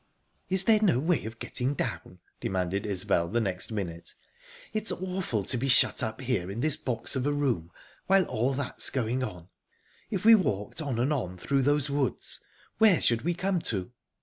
"Is 0.49 0.63
there 0.63 0.79
no 0.81 0.97
way 0.99 1.25
of 1.25 1.37
getting 1.37 1.75
down?" 1.75 2.21
demanded 2.39 2.87
Isbel, 2.87 3.27
the 3.27 3.39
next 3.39 3.71
minute. 3.71 4.15
"It's 4.73 4.91
awful 4.91 5.43
to 5.43 5.57
be 5.59 5.67
shut 5.67 6.01
up 6.01 6.21
here 6.21 6.49
in 6.49 6.61
this 6.61 6.75
box 6.75 7.15
of 7.15 7.27
a 7.27 7.31
room 7.31 7.69
while 8.07 8.25
all 8.25 8.55
that's 8.55 8.89
going 8.89 9.21
on...If 9.21 10.25
we 10.25 10.33
walked 10.33 10.81
on 10.81 10.97
and 10.97 11.13
on 11.13 11.37
through 11.37 11.61
those 11.61 11.91
woods, 11.91 12.39
where 12.79 12.99
should 12.99 13.21
we 13.21 13.35
come 13.35 13.61
to?" 13.69 13.91